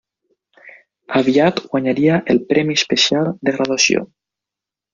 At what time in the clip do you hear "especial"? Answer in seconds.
2.81-3.29